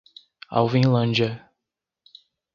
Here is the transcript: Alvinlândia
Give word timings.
Alvinlândia 0.51 1.47